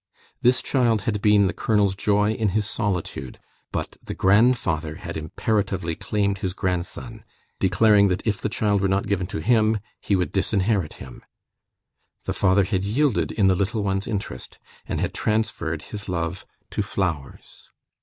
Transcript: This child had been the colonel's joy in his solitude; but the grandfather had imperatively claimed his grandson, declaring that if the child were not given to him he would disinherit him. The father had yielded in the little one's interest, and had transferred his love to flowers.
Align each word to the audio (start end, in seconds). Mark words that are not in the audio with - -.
This 0.41 0.63
child 0.63 1.03
had 1.03 1.21
been 1.21 1.45
the 1.45 1.53
colonel's 1.53 1.95
joy 1.95 2.31
in 2.31 2.49
his 2.57 2.67
solitude; 2.67 3.37
but 3.71 3.97
the 4.03 4.15
grandfather 4.15 4.95
had 4.95 5.15
imperatively 5.15 5.95
claimed 5.95 6.39
his 6.39 6.53
grandson, 6.55 7.23
declaring 7.59 8.07
that 8.07 8.25
if 8.25 8.41
the 8.41 8.49
child 8.49 8.81
were 8.81 8.87
not 8.87 9.05
given 9.05 9.27
to 9.27 9.37
him 9.41 9.77
he 9.99 10.15
would 10.15 10.31
disinherit 10.31 10.93
him. 10.93 11.21
The 12.25 12.33
father 12.33 12.63
had 12.63 12.83
yielded 12.83 13.31
in 13.31 13.45
the 13.45 13.53
little 13.53 13.83
one's 13.83 14.07
interest, 14.07 14.57
and 14.87 14.99
had 14.99 15.13
transferred 15.13 15.83
his 15.93 16.09
love 16.09 16.47
to 16.71 16.81
flowers. 16.81 17.69